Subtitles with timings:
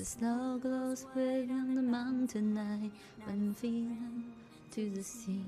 [0.00, 2.90] The snow glows within the mountain night
[3.26, 4.32] when feeling
[4.70, 5.44] to the sea.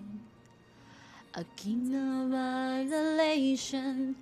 [1.33, 4.15] A kingdom of isolation.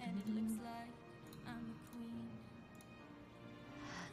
[0.00, 0.94] And it looks like
[1.48, 1.90] I'm a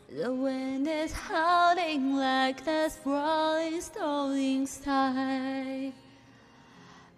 [0.09, 0.23] queen.
[0.23, 5.93] The wind is howling like this rolling, rolling sky.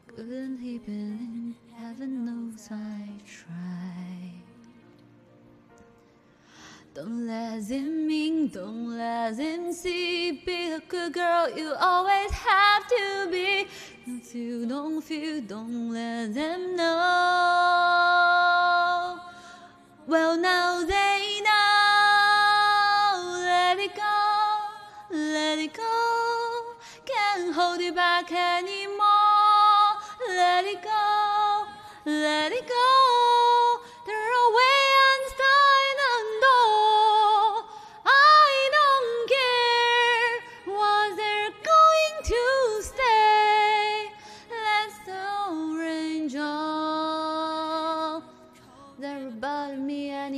[0.08, 1.56] Couldn't he believe?
[1.78, 3.73] Heaven knows I tried.
[6.96, 10.32] Don't let him in, don't let him see.
[10.46, 13.66] Be a good girl, you always have to be.
[14.06, 16.94] If you don't feel, don't let them know.
[20.06, 21.82] Well, now they know.
[23.44, 24.68] Let it go,
[25.10, 26.76] let it go.
[27.06, 28.93] Can't hold it back anymore.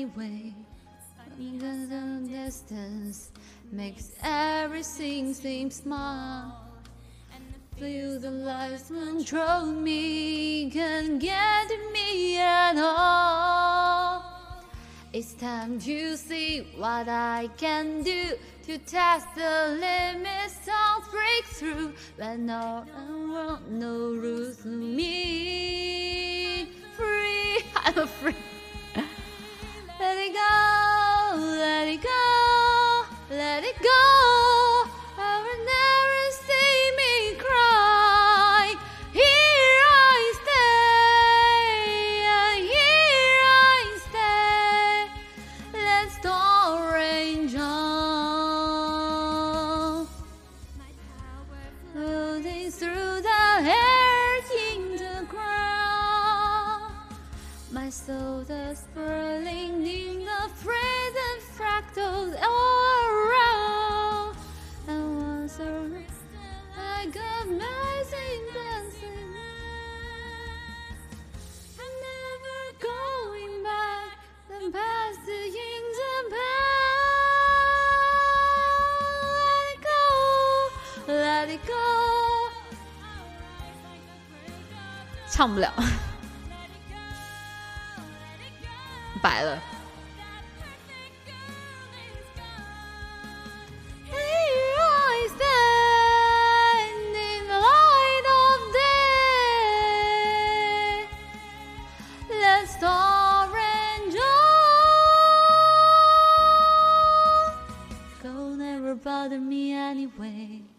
[0.05, 0.53] Anyway.
[1.39, 3.31] Even the distance
[3.71, 6.61] makes everything seem small.
[7.77, 14.23] Feel the lights control me, can't get me at all.
[15.11, 21.91] It's time to see what I can do to test the limits of breakthrough.
[22.15, 22.85] When no
[23.29, 26.05] world, no rules me.
[26.95, 28.54] Free, I'm free.
[58.74, 64.36] soul is swirling in the frozen fractals all around.
[64.88, 66.04] And once around,
[66.76, 69.30] I got amazing dancing.
[71.78, 74.18] I'm never going back.
[74.48, 76.70] The past is in the past.
[79.46, 80.02] Let it go,
[81.06, 81.86] let it go.
[85.30, 85.72] 唱不了，
[108.21, 110.74] Go never bother me anyway.